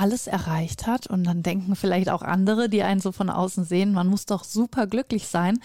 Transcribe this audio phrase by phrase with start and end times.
[0.00, 3.92] alles erreicht hat und dann denken vielleicht auch andere, die einen so von außen sehen,
[3.92, 5.60] man muss doch super glücklich sein.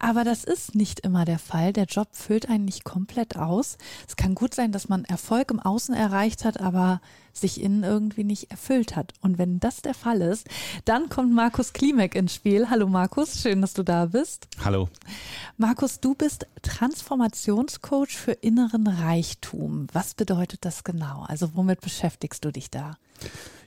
[0.00, 1.72] Aber das ist nicht immer der Fall.
[1.72, 3.78] Der Job füllt einen nicht komplett aus.
[4.08, 7.00] Es kann gut sein, dass man Erfolg im Außen erreicht hat, aber
[7.32, 9.12] sich innen irgendwie nicht erfüllt hat.
[9.20, 10.48] Und wenn das der Fall ist,
[10.84, 12.68] dann kommt Markus Klimek ins Spiel.
[12.70, 14.48] Hallo Markus, schön, dass du da bist.
[14.64, 14.88] Hallo.
[15.58, 19.86] Markus, du bist Transformationscoach für inneren Reichtum.
[19.92, 21.24] Was bedeutet das genau?
[21.28, 22.96] Also womit beschäftigst du dich da?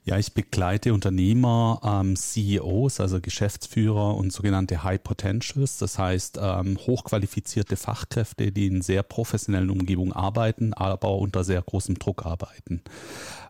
[0.10, 6.80] Ja, ich begleite Unternehmer, ähm, CEOs, also Geschäftsführer und sogenannte High Potentials, das heißt ähm,
[6.80, 12.82] hochqualifizierte Fachkräfte, die in sehr professionellen Umgebungen arbeiten, aber unter sehr großem Druck arbeiten.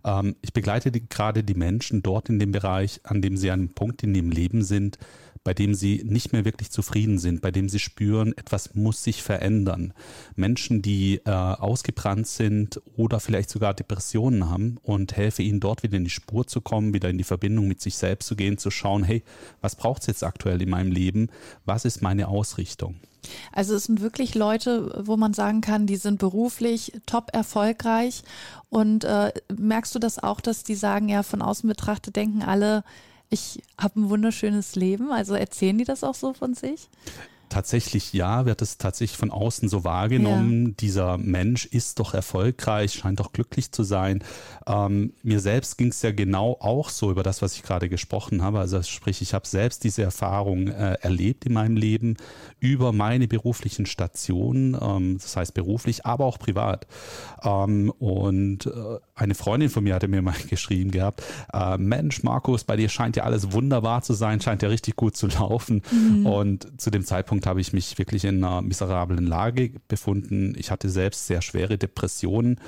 [0.03, 3.59] Ähm, ich begleite die, gerade die Menschen dort in dem Bereich, an dem sie an
[3.59, 4.97] einem Punkt in ihrem Leben sind,
[5.43, 9.23] bei dem sie nicht mehr wirklich zufrieden sind, bei dem sie spüren, etwas muss sich
[9.23, 9.93] verändern.
[10.35, 15.97] Menschen, die äh, ausgebrannt sind oder vielleicht sogar Depressionen haben und helfe ihnen dort wieder
[15.97, 18.69] in die Spur zu kommen, wieder in die Verbindung mit sich selbst zu gehen, zu
[18.69, 19.23] schauen, hey,
[19.61, 21.29] was braucht es jetzt aktuell in meinem Leben?
[21.65, 22.95] Was ist meine Ausrichtung?
[23.51, 28.23] Also es sind wirklich Leute, wo man sagen kann, die sind beruflich top erfolgreich.
[28.69, 32.83] Und äh, merkst du das auch, dass die sagen, ja, von außen betrachtet denken alle,
[33.29, 35.11] ich habe ein wunderschönes Leben.
[35.11, 36.89] Also erzählen die das auch so von sich?
[37.49, 40.67] Tatsächlich ja, wird es tatsächlich von außen so wahrgenommen.
[40.67, 40.73] Ja.
[40.79, 44.23] Dieser Mensch ist doch erfolgreich, scheint doch glücklich zu sein.
[44.67, 48.43] Ähm, mir selbst ging es ja genau auch so über das, was ich gerade gesprochen
[48.43, 48.59] habe.
[48.59, 52.17] Also sprich, ich habe selbst diese Erfahrung äh, erlebt in meinem Leben
[52.59, 56.87] über meine beruflichen Stationen, ähm, das heißt beruflich, aber auch privat.
[57.43, 61.23] Ähm, und äh, eine Freundin von mir hatte mir mal geschrieben gehabt,
[61.53, 65.17] äh, Mensch, Markus, bei dir scheint ja alles wunderbar zu sein, scheint ja richtig gut
[65.17, 65.81] zu laufen.
[65.91, 66.25] Mhm.
[66.25, 70.53] Und zu dem Zeitpunkt Zeitpunkt habe ich mich wirklich in einer miserablen Lage befunden.
[70.57, 72.59] Ich hatte selbst sehr schwere Depressionen.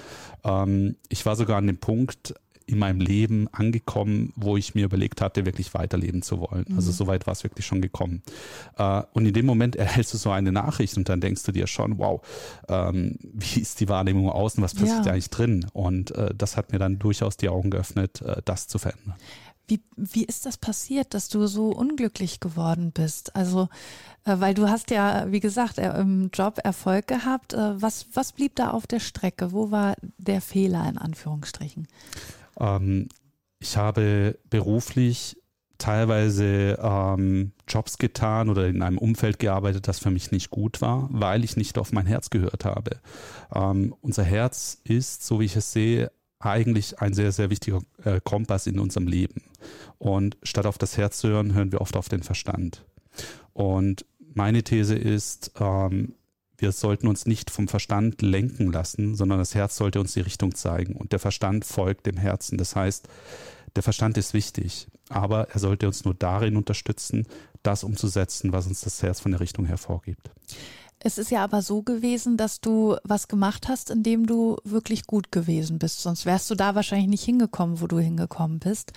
[0.44, 2.34] Ähm, ich war sogar an dem Punkt
[2.68, 6.66] in meinem Leben angekommen, wo ich mir überlegt hatte, wirklich weiterleben zu wollen.
[6.68, 6.78] Also mhm.
[6.78, 8.22] Also so weit war es wirklich schon gekommen.
[8.78, 11.68] Äh, und in dem Moment erhältst du so eine Nachricht und dann denkst du dir
[11.68, 12.22] schon, wow,
[12.70, 15.12] ähm, wie ist die Wahrnehmung außen, was passiert ja.
[15.12, 15.66] eigentlich drin?
[15.74, 19.16] Und äh, das hat mir dann durchaus die Augen geöffnet, äh, das zu verändern.
[19.68, 23.36] Wie, wie ist das passiert, dass du so unglücklich geworden bist?
[23.36, 23.70] Also,
[24.26, 27.54] äh, weil du hast ja, wie gesagt, im Job Erfolg gehabt.
[27.54, 29.52] Äh, was, was blieb da auf der Strecke?
[29.52, 31.88] Wo war der Fehler in Anführungsstrichen?
[32.60, 33.08] Ähm,
[33.60, 35.38] ich habe beruflich
[35.82, 41.08] teilweise ähm, Jobs getan oder in einem Umfeld gearbeitet, das für mich nicht gut war,
[41.12, 43.00] weil ich nicht auf mein Herz gehört habe.
[43.54, 48.19] Ähm, unser Herz ist, so wie ich es sehe, eigentlich ein sehr, sehr wichtiger äh,
[48.24, 49.41] Kompass in unserem Leben.
[49.97, 52.84] Und statt auf das Herz zu hören, hören wir oft auf den Verstand.
[53.53, 56.16] Und meine These ist, ähm,
[56.57, 60.53] wir sollten uns nicht vom Verstand lenken lassen, sondern das Herz sollte uns die Richtung
[60.56, 60.96] zeigen.
[60.96, 62.58] Und der Verstand folgt dem Herzen.
[62.58, 63.08] Das heißt,
[63.75, 67.25] der Verstand ist wichtig, aber er sollte uns nur darin unterstützen,
[67.63, 70.31] das umzusetzen, was uns das Herz von der Richtung hervorgibt.
[71.04, 75.08] Es ist ja aber so gewesen, dass du was gemacht hast, in dem du wirklich
[75.08, 76.02] gut gewesen bist.
[76.02, 78.94] Sonst wärst du da wahrscheinlich nicht hingekommen, wo du hingekommen bist.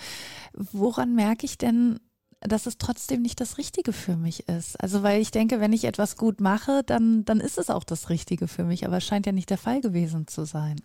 [0.53, 1.99] Woran merke ich denn,
[2.41, 4.79] dass es trotzdem nicht das Richtige für mich ist.
[4.81, 8.09] Also weil ich denke, wenn ich etwas gut mache, dann, dann ist es auch das
[8.09, 10.75] Richtige für mich, aber es scheint ja nicht der Fall gewesen zu sein.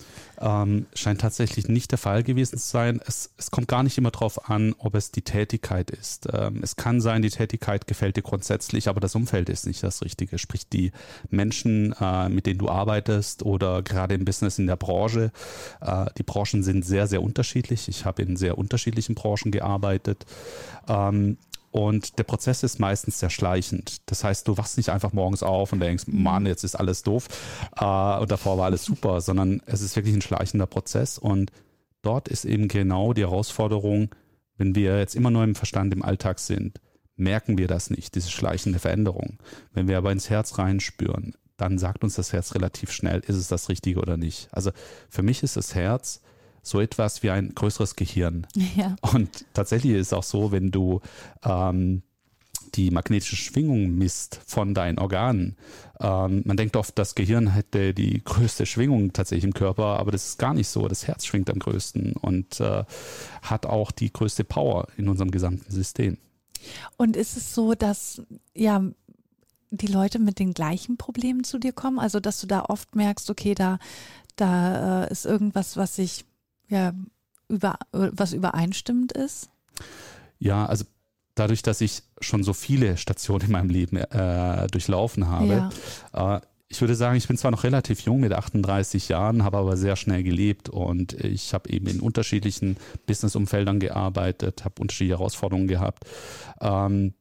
[0.40, 3.00] Ähm, scheint tatsächlich nicht der Fall gewesen zu sein.
[3.06, 6.28] Es, es kommt gar nicht immer darauf an, ob es die Tätigkeit ist.
[6.32, 10.02] Ähm, es kann sein, die Tätigkeit gefällt dir grundsätzlich, aber das Umfeld ist nicht das
[10.02, 10.38] Richtige.
[10.38, 10.92] Sprich, die
[11.28, 15.32] Menschen, äh, mit denen du arbeitest oder gerade im Business in der Branche,
[15.80, 17.88] äh, die Branchen sind sehr, sehr unterschiedlich.
[17.88, 20.24] Ich habe in sehr unterschiedlichen Branchen gearbeitet.
[20.88, 21.36] Ähm,
[21.70, 23.98] und der Prozess ist meistens sehr schleichend.
[24.06, 26.22] Das heißt, du wachst nicht einfach morgens auf und denkst, mhm.
[26.22, 27.28] Mann, jetzt ist alles doof
[27.76, 31.16] äh, und davor war alles super, sondern es ist wirklich ein schleichender Prozess.
[31.18, 31.52] Und
[32.02, 34.14] dort ist eben genau die Herausforderung,
[34.56, 36.80] wenn wir jetzt immer nur im Verstand im Alltag sind,
[37.16, 39.38] merken wir das nicht, diese schleichende Veränderung.
[39.72, 43.48] Wenn wir aber ins Herz reinspüren, dann sagt uns das Herz relativ schnell, ist es
[43.48, 44.48] das Richtige oder nicht.
[44.50, 44.70] Also
[45.08, 46.20] für mich ist das Herz
[46.62, 48.46] so etwas wie ein größeres Gehirn.
[48.76, 48.94] Ja.
[49.00, 51.00] Und tatsächlich ist es auch so, wenn du
[51.44, 52.02] ähm,
[52.74, 55.56] die magnetische Schwingung misst von deinen Organen.
[55.98, 60.28] Ähm, man denkt oft, das Gehirn hätte die größte Schwingung tatsächlich im Körper, aber das
[60.28, 60.86] ist gar nicht so.
[60.86, 62.84] Das Herz schwingt am größten und äh,
[63.42, 66.16] hat auch die größte Power in unserem gesamten System.
[66.96, 68.22] Und ist es so, dass
[68.54, 68.82] ja
[69.70, 71.98] die Leute mit den gleichen Problemen zu dir kommen?
[71.98, 73.78] Also, dass du da oft merkst, okay, da,
[74.36, 76.24] da äh, ist irgendwas, was sich,
[76.70, 76.92] ja,
[77.48, 79.50] über, was übereinstimmend ist?
[80.38, 80.84] Ja, also
[81.34, 85.70] dadurch, dass ich schon so viele Stationen in meinem Leben äh, durchlaufen habe,
[86.14, 86.36] ja.
[86.36, 86.40] äh,
[86.72, 89.96] ich würde sagen, ich bin zwar noch relativ jung mit 38 Jahren, habe aber sehr
[89.96, 92.76] schnell gelebt und ich habe eben in unterschiedlichen
[93.06, 96.04] Businessumfeldern gearbeitet, habe unterschiedliche Herausforderungen gehabt.
[96.60, 97.14] Ähm,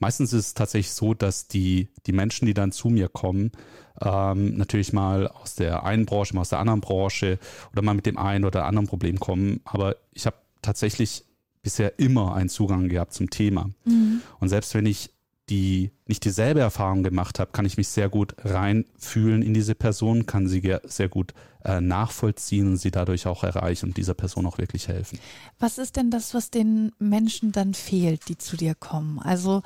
[0.00, 3.52] meistens ist es tatsächlich so, dass die, die Menschen, die dann zu mir kommen,
[4.00, 7.38] ähm, natürlich mal aus der einen Branche, mal aus der anderen Branche
[7.72, 9.60] oder mal mit dem einen oder anderen Problem kommen.
[9.64, 11.24] Aber ich habe tatsächlich
[11.62, 13.70] bisher immer einen Zugang gehabt zum Thema.
[13.84, 14.22] Mhm.
[14.40, 15.10] Und selbst wenn ich
[15.50, 20.24] die nicht dieselbe Erfahrung gemacht habe, kann ich mich sehr gut reinfühlen in diese Person,
[20.24, 24.58] kann sie sehr gut äh, nachvollziehen und sie dadurch auch erreichen und dieser Person auch
[24.58, 25.18] wirklich helfen.
[25.58, 29.18] Was ist denn das, was den Menschen dann fehlt, die zu dir kommen?
[29.18, 29.62] Also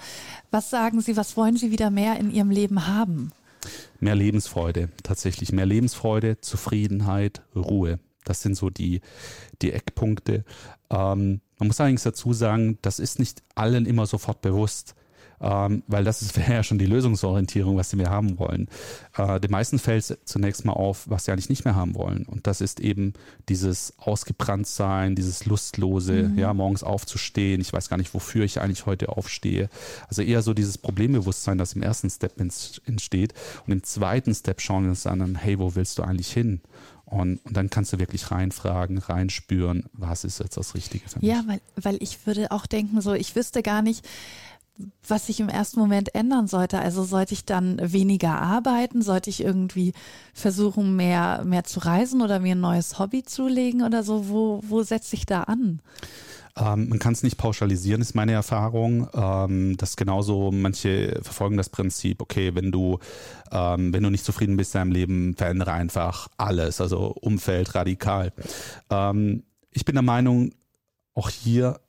[0.51, 3.33] was sagen sie, was wollen sie wieder mehr in ihrem Leben haben?
[4.01, 8.01] Mehr Lebensfreude, tatsächlich mehr Lebensfreude, Zufriedenheit, Ruhe.
[8.25, 9.03] Das sind so die,
[9.61, 10.45] die Eckpunkte.
[10.91, 14.95] Ähm, man muss allerdings dazu sagen, das ist nicht allen immer sofort bewusst,
[15.44, 18.69] ähm, weil das wäre ja schon die Lösungsorientierung, was sie mehr haben wollen.
[19.17, 22.25] Äh, den meisten fällt zunächst mal auf, was sie eigentlich nicht mehr haben wollen.
[22.25, 23.12] Und das ist eben
[23.49, 26.38] dieses Ausgebranntsein, dieses Lustlose, mhm.
[26.38, 27.61] ja, morgens aufzustehen.
[27.61, 29.69] Ich weiß gar nicht, wofür ich eigentlich heute aufstehe.
[30.08, 33.35] Also eher so dieses Problembewusstsein, das im ersten Step entsteht.
[33.67, 36.62] Und im zweiten Step schauen wir uns an, hey, wo willst du eigentlich hin?
[37.05, 41.29] Und, und, dann kannst du wirklich reinfragen, reinspüren, was ist jetzt das Richtige für mich.
[41.29, 44.05] Ja, weil, weil ich würde auch denken, so, ich wüsste gar nicht,
[45.06, 46.79] was sich im ersten Moment ändern sollte.
[46.79, 49.03] Also sollte ich dann weniger arbeiten?
[49.03, 49.93] Sollte ich irgendwie
[50.32, 54.29] versuchen, mehr, mehr zu reisen oder mir ein neues Hobby zulegen oder so?
[54.29, 55.81] Wo, wo setze ich da an?
[56.56, 59.09] Ähm, man kann es nicht pauschalisieren, ist meine Erfahrung.
[59.12, 62.99] Ähm, das genauso, manche verfolgen das Prinzip, okay, wenn du,
[63.50, 68.32] ähm, wenn du nicht zufrieden bist in deinem Leben, verändere einfach alles, also Umfeld radikal.
[68.91, 69.43] Ähm,
[69.73, 70.53] ich bin der Meinung,
[71.15, 71.81] auch hier,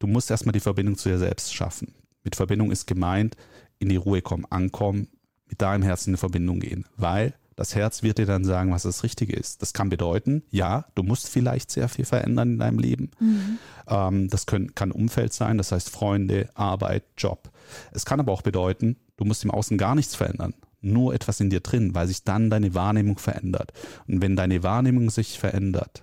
[0.00, 1.94] du musst erstmal die Verbindung zu dir selbst schaffen.
[2.28, 3.36] Mit Verbindung ist gemeint,
[3.78, 5.08] in die Ruhe kommen, ankommen,
[5.48, 9.02] mit deinem Herzen in Verbindung gehen, weil das Herz wird dir dann sagen, was das
[9.02, 9.62] Richtige ist.
[9.62, 13.12] Das kann bedeuten, ja, du musst vielleicht sehr viel verändern in deinem Leben.
[13.18, 13.58] Mhm.
[13.88, 17.50] Ähm, das können, kann Umfeld sein, das heißt Freunde, Arbeit, Job.
[17.92, 20.52] Es kann aber auch bedeuten, du musst im Außen gar nichts verändern.
[20.82, 23.72] Nur etwas in dir drin, weil sich dann deine Wahrnehmung verändert.
[24.06, 26.02] Und wenn deine Wahrnehmung sich verändert,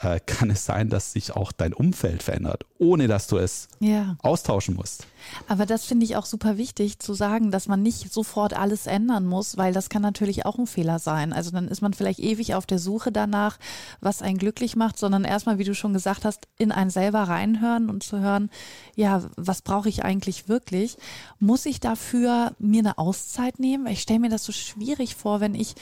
[0.00, 4.16] äh, kann es sein, dass sich auch dein Umfeld verändert, ohne dass du es ja.
[4.22, 5.06] austauschen musst.
[5.48, 9.26] Aber das finde ich auch super wichtig zu sagen, dass man nicht sofort alles ändern
[9.26, 11.32] muss, weil das kann natürlich auch ein Fehler sein.
[11.32, 13.58] Also dann ist man vielleicht ewig auf der Suche danach,
[14.00, 17.90] was einen glücklich macht, sondern erstmal, wie du schon gesagt hast, in einen selber reinhören
[17.90, 18.50] und zu hören,
[18.94, 20.96] ja, was brauche ich eigentlich wirklich?
[21.40, 23.86] Muss ich dafür mir eine Auszeit nehmen?
[23.88, 25.74] Ich stelle mir das so schwierig vor, wenn ich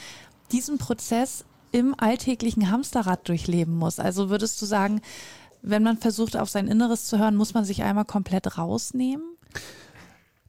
[0.51, 3.99] diesen Prozess im alltäglichen Hamsterrad durchleben muss.
[3.99, 5.01] Also würdest du sagen,
[5.61, 9.25] wenn man versucht, auf sein Inneres zu hören, muss man sich einmal komplett rausnehmen?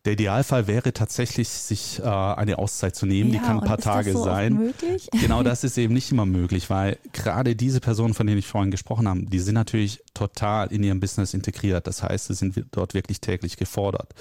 [0.08, 3.30] Der Idealfall wäre tatsächlich, sich äh, eine Auszeit zu nehmen.
[3.30, 4.54] Ja, die kann ein paar Tage so sein.
[4.54, 5.10] Möglich?
[5.20, 8.70] Genau, das ist eben nicht immer möglich, weil gerade diese Personen, von denen ich vorhin
[8.70, 11.86] gesprochen habe, die sind natürlich total in ihrem Business integriert.
[11.86, 14.14] Das heißt, sie sind dort wirklich täglich gefordert.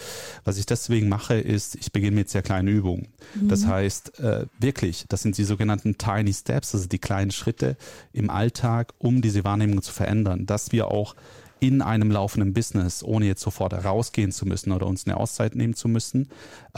[0.44, 3.07] Was ich deswegen mache, ist, ich beginne mit sehr kleinen Übungen.
[3.36, 3.48] Mhm.
[3.48, 7.78] Das heißt, äh, wirklich, das sind die sogenannten Tiny Steps, also die kleinen Schritte
[8.11, 11.16] im Alltag, um diese Wahrnehmung zu verändern, dass wir auch
[11.59, 15.73] in einem laufenden Business, ohne jetzt sofort rausgehen zu müssen oder uns eine Auszeit nehmen
[15.73, 16.30] zu müssen,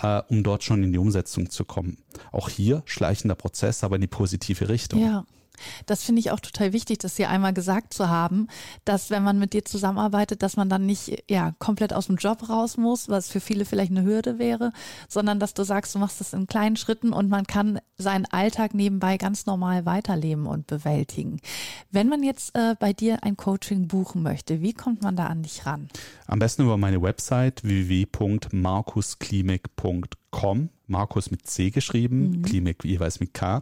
[0.02, 1.98] äh, um dort schon in die Umsetzung zu kommen.
[2.32, 5.02] Auch hier schleichender Prozess, aber in die positive Richtung.
[5.02, 5.26] Ja.
[5.86, 8.48] Das finde ich auch total wichtig, das hier einmal gesagt zu haben,
[8.86, 12.50] dass wenn man mit dir zusammenarbeitet, dass man dann nicht ja komplett aus dem Job
[12.50, 14.72] raus muss, was für viele vielleicht eine Hürde wäre,
[15.08, 18.74] sondern dass du sagst, du machst das in kleinen Schritten und man kann seinen Alltag
[18.74, 21.40] nebenbei ganz normal weiterleben und bewältigen.
[21.92, 25.44] Wenn man jetzt äh, bei dir ein Coaching buchen möchte, wie kommt man da an
[25.44, 25.88] dich ran?
[26.28, 30.19] Am besten über meine Website www.markusklimek.com
[30.90, 32.42] Markus mit C geschrieben, mhm.
[32.42, 33.62] Klinik jeweils mit K.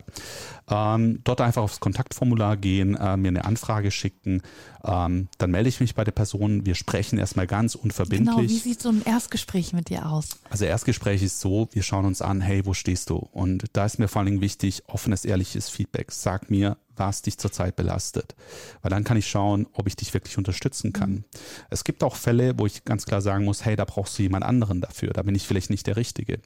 [0.69, 4.41] Ähm, dort einfach aufs Kontaktformular gehen, äh, mir eine Anfrage schicken.
[4.83, 6.65] Ähm, dann melde ich mich bei der Person.
[6.65, 8.36] Wir sprechen erstmal ganz unverbindlich.
[8.36, 10.29] Genau, wie sieht so ein Erstgespräch mit dir aus?
[10.50, 13.15] Also Erstgespräch ist so, wir schauen uns an, hey, wo stehst du?
[13.17, 16.12] Und da ist mir vor allen Dingen wichtig, offenes, ehrliches Feedback.
[16.12, 18.35] Sag mir, was dich zurzeit belastet.
[18.81, 21.11] Weil dann kann ich schauen, ob ich dich wirklich unterstützen kann.
[21.11, 21.25] Mhm.
[21.69, 24.43] Es gibt auch Fälle, wo ich ganz klar sagen muss, hey, da brauchst du jemand
[24.43, 25.11] anderen dafür.
[25.13, 26.39] Da bin ich vielleicht nicht der Richtige.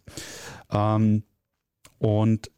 [0.72, 1.24] Ähm,
[1.98, 2.51] und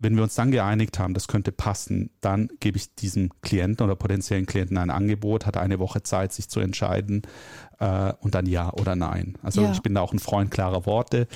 [0.00, 3.96] wenn wir uns dann geeinigt haben, das könnte passen, dann gebe ich diesem Klienten oder
[3.96, 7.22] potenziellen Klienten ein Angebot, hat eine Woche Zeit, sich zu entscheiden
[7.80, 9.36] äh, und dann ja oder nein.
[9.42, 9.72] Also ja.
[9.72, 11.26] ich bin da auch ein Freund klarer Worte,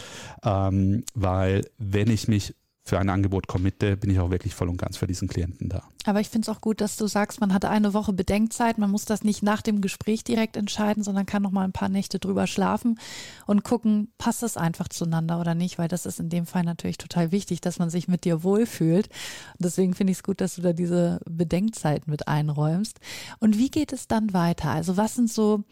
[0.45, 2.55] ähm, weil wenn ich mich
[2.85, 5.85] für ein Angebot committe, bin ich auch wirklich voll und ganz für diesen Klienten da.
[6.05, 8.77] Aber ich finde es auch gut, dass du sagst, man hat eine Woche Bedenkzeit.
[8.77, 11.89] Man muss das nicht nach dem Gespräch direkt entscheiden, sondern kann noch mal ein paar
[11.89, 12.99] Nächte drüber schlafen
[13.47, 16.99] und gucken, passt es einfach zueinander oder nicht, weil das ist in dem Fall natürlich
[16.99, 19.07] total wichtig, dass man sich mit dir wohlfühlt.
[19.07, 22.99] Und deswegen finde ich es gut, dass du da diese Bedenkzeit mit einräumst.
[23.39, 24.71] Und wie geht es dann weiter?
[24.71, 25.63] Also was sind so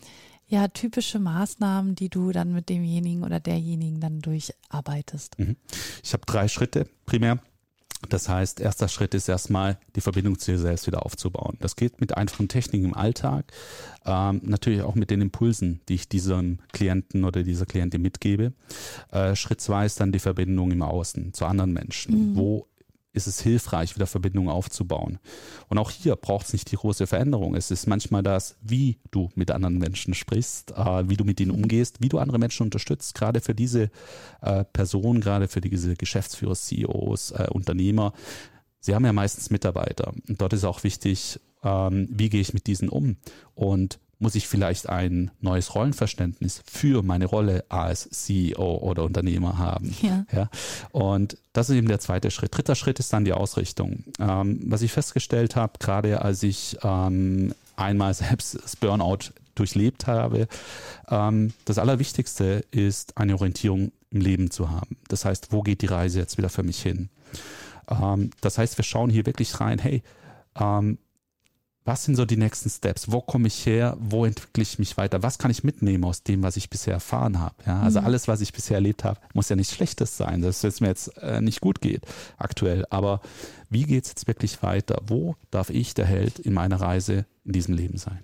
[0.50, 5.38] ja typische Maßnahmen, die du dann mit demjenigen oder derjenigen dann durcharbeitest?
[5.38, 5.56] Mhm.
[6.02, 7.38] Ich habe drei Schritte primär.
[8.08, 11.58] Das heißt, erster Schritt ist erstmal, die Verbindung zu dir selbst wieder aufzubauen.
[11.60, 13.52] Das geht mit einfachen Techniken im Alltag,
[14.06, 18.54] ähm, natürlich auch mit den Impulsen, die ich diesem Klienten oder dieser Klientin mitgebe.
[19.10, 22.30] Äh, Schritt zwei ist dann die Verbindung im Außen zu anderen Menschen.
[22.30, 22.36] Mhm.
[22.36, 22.69] Wo
[23.12, 25.18] ist es hilfreich, wieder Verbindungen aufzubauen.
[25.68, 27.56] Und auch hier braucht es nicht die große Veränderung.
[27.56, 31.50] Es ist manchmal das, wie du mit anderen Menschen sprichst, äh, wie du mit ihnen
[31.50, 33.90] umgehst, wie du andere Menschen unterstützt, gerade für diese
[34.42, 38.12] äh, Personen, gerade für diese Geschäftsführer, CEOs, äh, Unternehmer.
[38.80, 40.12] Sie haben ja meistens Mitarbeiter.
[40.28, 43.16] Und dort ist auch wichtig, ähm, wie gehe ich mit diesen um?
[43.54, 49.96] Und muss ich vielleicht ein neues Rollenverständnis für meine Rolle als CEO oder Unternehmer haben.
[50.02, 50.24] Ja.
[50.32, 50.50] ja.
[50.92, 52.56] Und das ist eben der zweite Schritt.
[52.56, 54.04] Dritter Schritt ist dann die Ausrichtung.
[54.18, 60.48] Ähm, was ich festgestellt habe, gerade als ich ähm, einmal selbst das Burnout durchlebt habe,
[61.08, 64.96] ähm, das Allerwichtigste ist, eine Orientierung im Leben zu haben.
[65.08, 67.08] Das heißt, wo geht die Reise jetzt wieder für mich hin?
[67.88, 70.02] Ähm, das heißt, wir schauen hier wirklich rein, hey,
[70.58, 70.98] ähm,
[71.84, 73.10] was sind so die nächsten Steps?
[73.10, 73.96] Wo komme ich her?
[73.98, 75.22] Wo entwickle ich mich weiter?
[75.22, 77.54] Was kann ich mitnehmen aus dem, was ich bisher erfahren habe?
[77.66, 78.06] Ja, also mhm.
[78.06, 81.16] alles, was ich bisher erlebt habe, muss ja nichts Schlechtes sein, dass es mir jetzt
[81.18, 82.04] äh, nicht gut geht
[82.36, 82.84] aktuell.
[82.90, 83.20] Aber
[83.70, 85.00] wie geht es jetzt wirklich weiter?
[85.06, 88.22] Wo darf ich der Held in meiner Reise in diesem Leben sein?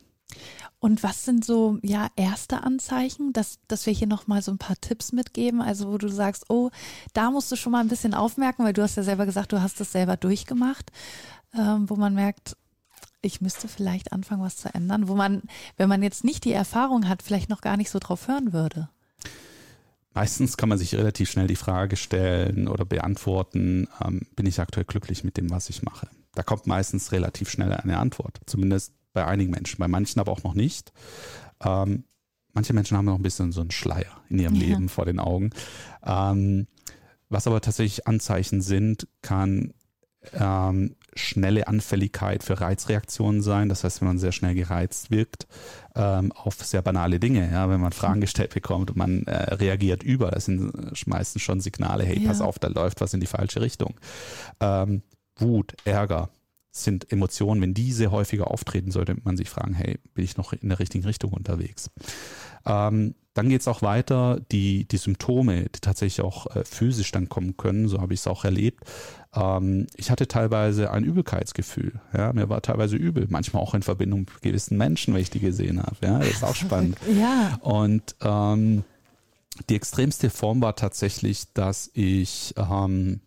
[0.79, 4.77] Und was sind so ja erste Anzeichen, dass, dass wir hier nochmal so ein paar
[4.81, 5.63] Tipps mitgeben?
[5.63, 6.71] Also wo du sagst, oh,
[7.15, 9.63] da musst du schon mal ein bisschen aufmerken, weil du hast ja selber gesagt, du
[9.63, 10.93] hast das selber durchgemacht,
[11.55, 12.57] ähm, wo man merkt,
[13.27, 15.43] ich müsste vielleicht anfangen, was zu ändern, wo man,
[15.77, 18.89] wenn man jetzt nicht die Erfahrung hat, vielleicht noch gar nicht so drauf hören würde?
[20.15, 24.87] Meistens kann man sich relativ schnell die Frage stellen oder beantworten, ähm, bin ich aktuell
[24.87, 26.09] glücklich mit dem, was ich mache?
[26.35, 30.43] Da kommt meistens relativ schnell eine Antwort, zumindest bei einigen Menschen, bei manchen aber auch
[30.43, 30.93] noch nicht.
[31.63, 32.05] Ähm,
[32.55, 34.67] manche Menschen haben noch ein bisschen so einen Schleier in ihrem ja.
[34.69, 35.51] Leben vor den Augen.
[36.03, 36.67] Ähm,
[37.29, 39.75] was aber tatsächlich Anzeichen sind, kann
[40.35, 43.69] ähm, schnelle Anfälligkeit für Reizreaktionen sein.
[43.69, 45.47] Das heißt, wenn man sehr schnell gereizt wirkt
[45.95, 50.03] ähm, auf sehr banale Dinge, ja, wenn man Fragen gestellt bekommt und man äh, reagiert
[50.03, 50.73] über, das sind
[51.07, 52.29] meistens schon Signale, hey, ja.
[52.29, 53.95] pass auf, da läuft was in die falsche Richtung.
[54.61, 55.03] Ähm,
[55.39, 56.31] Wut, Ärger
[56.83, 60.69] sind Emotionen, wenn diese häufiger auftreten, sollte man sich fragen, hey, bin ich noch in
[60.69, 61.91] der richtigen Richtung unterwegs?
[62.65, 67.29] Ähm, dann geht es auch weiter, die, die Symptome, die tatsächlich auch äh, physisch dann
[67.29, 68.85] kommen können, so habe ich es auch erlebt.
[69.35, 72.01] Ähm, ich hatte teilweise ein Übelkeitsgefühl.
[72.17, 75.41] Ja, mir war teilweise übel, manchmal auch in Verbindung mit gewissen Menschen, wenn ich die
[75.41, 75.97] gesehen habe.
[76.03, 76.99] Ja, das ist auch spannend.
[77.15, 77.59] ja.
[77.61, 78.85] Und ähm,
[79.69, 83.21] die extremste Form war tatsächlich, dass ich ähm,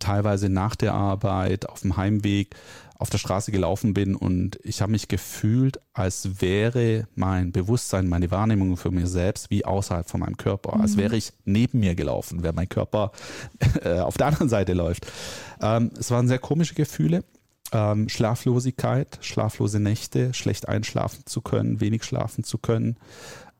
[0.00, 2.56] teilweise nach der Arbeit auf dem Heimweg
[3.00, 8.30] auf der Straße gelaufen bin und ich habe mich gefühlt, als wäre mein Bewusstsein, meine
[8.30, 10.82] Wahrnehmung für mir selbst wie außerhalb von meinem Körper, mhm.
[10.82, 13.12] als wäre ich neben mir gelaufen, während mein Körper
[13.84, 15.06] äh, auf der anderen Seite läuft.
[15.62, 17.24] Ähm, es waren sehr komische Gefühle.
[17.72, 22.96] Ähm, Schlaflosigkeit, schlaflose Nächte, schlecht einschlafen zu können, wenig schlafen zu können,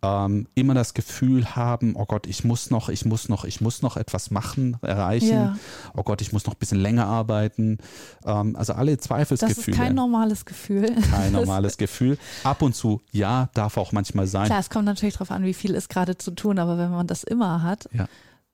[0.02, 3.82] ähm, immer das Gefühl haben, oh Gott, ich muss noch, ich muss noch, ich muss
[3.82, 5.28] noch etwas machen, erreichen.
[5.28, 5.56] Ja.
[5.96, 7.78] Oh Gott, ich muss noch ein bisschen länger arbeiten.
[8.24, 9.54] Ähm, also alle Zweifelsgefühle.
[9.54, 10.94] Das ist kein normales Gefühl.
[11.10, 12.18] Kein normales Gefühl.
[12.44, 14.46] Ab und zu, ja, darf auch manchmal sein.
[14.46, 17.06] Klar, es kommt natürlich darauf an, wie viel ist gerade zu tun, aber wenn man
[17.06, 18.08] das immer hat, ja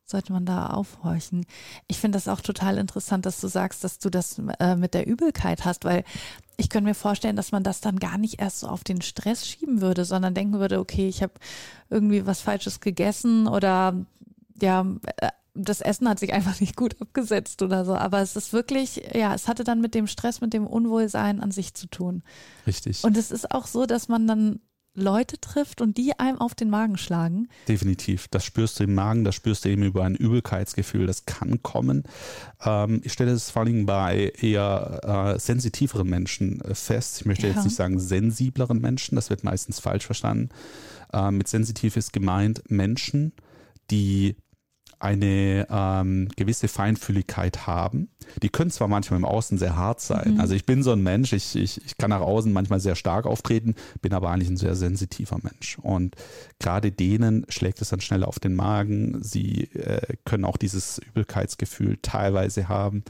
[0.06, 1.46] sollte man da aufhorchen.
[1.88, 5.06] Ich finde das auch total interessant, dass du sagst, dass du das äh, mit der
[5.06, 6.04] Übelkeit hast, weil
[6.56, 9.46] ich könnte mir vorstellen, dass man das dann gar nicht erst so auf den Stress
[9.46, 11.34] schieben würde, sondern denken würde, okay, ich habe
[11.90, 13.94] irgendwie was Falsches gegessen oder
[14.60, 14.86] ja,
[15.18, 17.94] äh, das Essen hat sich einfach nicht gut abgesetzt oder so.
[17.94, 21.50] Aber es ist wirklich, ja, es hatte dann mit dem Stress, mit dem Unwohlsein an
[21.50, 22.22] sich zu tun.
[22.66, 23.02] Richtig.
[23.04, 24.60] Und es ist auch so, dass man dann
[24.96, 27.48] Leute trifft und die einem auf den Magen schlagen.
[27.68, 28.28] Definitiv.
[28.28, 31.06] Das spürst du im Magen, das spürst du eben über ein Übelkeitsgefühl.
[31.06, 32.04] Das kann kommen.
[32.64, 37.20] Ähm, ich stelle es vor allem bei eher äh, sensitiveren Menschen äh, fest.
[37.20, 37.54] Ich möchte ja.
[37.54, 40.48] jetzt nicht sagen sensibleren Menschen, das wird meistens falsch verstanden.
[41.12, 43.32] Äh, mit sensitiv ist gemeint Menschen,
[43.90, 44.36] die
[44.98, 48.08] eine ähm, gewisse Feinfühligkeit haben.
[48.42, 50.34] Die können zwar manchmal im Außen sehr hart sein.
[50.34, 50.40] Mhm.
[50.40, 53.26] Also ich bin so ein Mensch, ich, ich, ich kann nach außen manchmal sehr stark
[53.26, 55.78] auftreten, bin aber eigentlich ein sehr sensitiver Mensch.
[55.80, 56.16] Und
[56.58, 59.22] gerade denen schlägt es dann schnell auf den Magen.
[59.22, 63.04] Sie äh, können auch dieses Übelkeitsgefühl teilweise haben.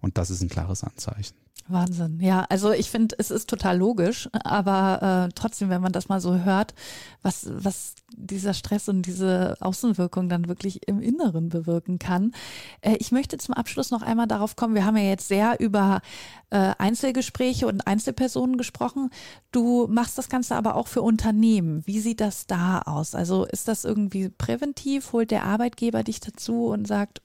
[0.00, 1.34] Und das ist ein klares Anzeichen.
[1.68, 2.18] Wahnsinn.
[2.20, 6.20] Ja, also ich finde, es ist total logisch, aber äh, trotzdem, wenn man das mal
[6.20, 6.74] so hört,
[7.22, 12.32] was, was dieser Stress und diese Außenwirkung dann wirklich im Inneren bewirken kann.
[12.80, 16.02] Äh, ich möchte zum Abschluss noch einmal darauf kommen, wir haben ja jetzt sehr über
[16.50, 19.10] äh, Einzelgespräche und Einzelpersonen gesprochen.
[19.52, 21.86] Du machst das Ganze aber auch für Unternehmen.
[21.86, 23.14] Wie sieht das da aus?
[23.14, 25.12] Also ist das irgendwie präventiv?
[25.12, 27.22] Holt der Arbeitgeber dich dazu und sagt,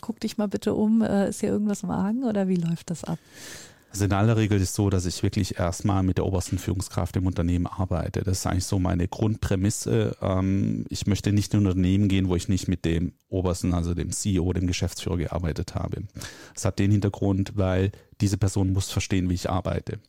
[0.00, 3.04] guck dich mal bitte um, äh, ist hier irgendwas im Argen oder wie läuft das
[3.04, 3.18] ab?
[3.90, 7.16] Also in aller Regel ist es so, dass ich wirklich erstmal mit der obersten Führungskraft
[7.16, 8.22] im Unternehmen arbeite.
[8.22, 10.16] Das ist eigentlich so meine Grundprämisse.
[10.20, 13.94] Ähm, ich möchte nicht in ein Unternehmen gehen, wo ich nicht mit dem obersten, also
[13.94, 16.02] dem CEO, dem Geschäftsführer gearbeitet habe.
[16.54, 20.00] Das hat den Hintergrund, weil diese Person muss verstehen, wie ich arbeite.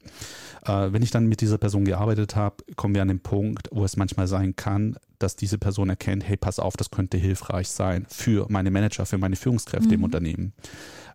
[0.65, 3.85] Äh, wenn ich dann mit dieser Person gearbeitet habe, kommen wir an den Punkt, wo
[3.85, 8.05] es manchmal sein kann, dass diese Person erkennt, hey, pass auf, das könnte hilfreich sein
[8.09, 9.93] für meine Manager, für meine Führungskräfte mhm.
[9.93, 10.53] im Unternehmen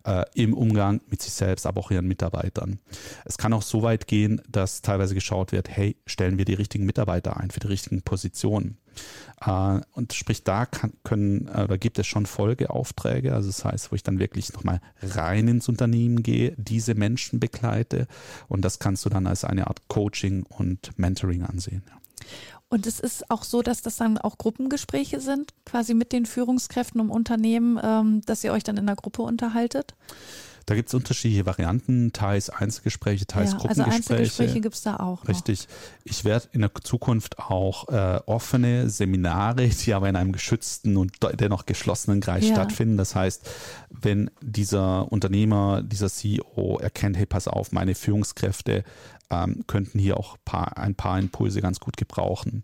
[0.05, 2.79] äh, im Umgang mit sich selbst, aber auch ihren Mitarbeitern.
[3.25, 6.85] Es kann auch so weit gehen, dass teilweise geschaut wird, hey, stellen wir die richtigen
[6.85, 8.77] Mitarbeiter ein für die richtigen Positionen.
[9.45, 13.91] Äh, und sprich, da kann, können, äh, da gibt es schon Folgeaufträge, also das heißt,
[13.91, 18.07] wo ich dann wirklich nochmal rein ins Unternehmen gehe, diese Menschen begleite
[18.47, 21.83] und das kannst du dann als eine Art Coaching und Mentoring ansehen.
[21.87, 21.95] Ja.
[22.75, 26.99] Und es ist auch so, dass das dann auch Gruppengespräche sind, quasi mit den Führungskräften
[26.99, 29.95] im Unternehmen, ähm, dass ihr euch dann in der Gruppe unterhaltet?
[30.65, 33.99] Da gibt es unterschiedliche Varianten, teils Einzelgespräche, teils ja, also Gruppengespräche.
[33.99, 35.21] Also Einzelgespräche gibt es da auch.
[35.21, 35.27] Noch.
[35.27, 35.67] Richtig.
[36.03, 41.13] Ich werde in der Zukunft auch äh, offene Seminare, die aber in einem geschützten und
[41.39, 42.55] dennoch geschlossenen Kreis ja.
[42.55, 42.97] stattfinden.
[42.97, 43.47] Das heißt,
[43.89, 48.83] wenn dieser Unternehmer, dieser CEO erkennt, hey, pass auf, meine Führungskräfte
[49.29, 52.63] ähm, könnten hier auch paar, ein paar Impulse ganz gut gebrauchen.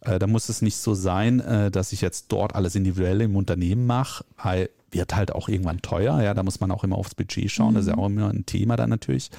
[0.00, 3.36] Äh, da muss es nicht so sein, äh, dass ich jetzt dort alles individuell im
[3.36, 6.22] Unternehmen mache, weil wird halt auch irgendwann teuer.
[6.22, 7.70] Ja, da muss man auch immer aufs Budget schauen.
[7.70, 7.74] Mhm.
[7.74, 8.02] Das ist ja mhm.
[8.02, 9.30] auch immer ein Thema dann natürlich.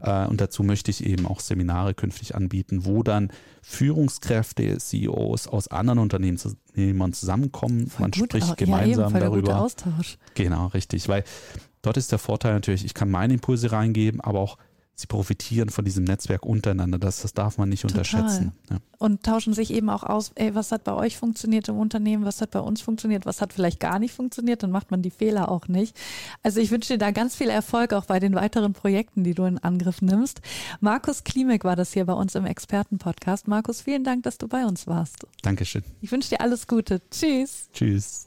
[0.00, 3.30] Äh, und dazu möchte ich eben auch Seminare künftig anbieten, wo dann
[3.62, 7.88] Führungskräfte, CEOs aus anderen Unternehmen zusammenkommen.
[7.88, 8.56] Voll man spricht auch.
[8.56, 9.60] gemeinsam ja, darüber.
[9.60, 10.18] Austausch.
[10.34, 11.08] Genau, richtig.
[11.08, 11.24] Weil
[11.82, 14.58] dort ist der Vorteil natürlich, ich kann meine Impulse reingeben, aber auch
[14.94, 16.98] sie profitieren von diesem Netzwerk untereinander.
[16.98, 17.98] Das, das darf man nicht Total.
[17.98, 18.52] unterschätzen.
[18.70, 18.78] Ja.
[18.98, 22.42] Und tauschen sich eben auch aus, ey, was hat bei euch funktioniert im Unternehmen, was
[22.42, 25.50] hat bei uns funktioniert, was hat vielleicht gar nicht funktioniert, dann macht man die Fehler
[25.50, 25.96] auch nicht.
[26.42, 29.44] Also ich wünsche dir da ganz viel Erfolg auch bei den weiteren Projekten, die du
[29.44, 30.42] in Angriff nimmst.
[30.80, 33.48] Markus Klimek war das hier bei uns im Expertenpodcast.
[33.48, 35.26] Markus, vielen Dank, dass du bei uns warst.
[35.42, 35.82] Dankeschön.
[36.02, 37.00] Ich wünsche dir alles Gute.
[37.10, 37.70] Tschüss.
[37.72, 38.26] Tschüss.